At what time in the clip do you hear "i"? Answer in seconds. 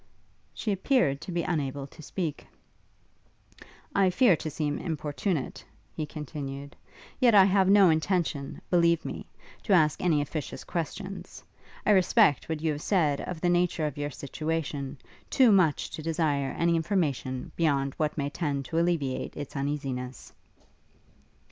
3.93-4.09, 7.35-7.45, 11.85-11.91